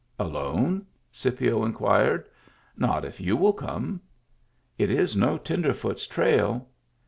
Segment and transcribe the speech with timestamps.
[0.27, 2.25] "Alone?" Scipio inquired.
[2.75, 4.01] Not if you will come.""
[4.79, 6.67] It is no tenderfoot's trail."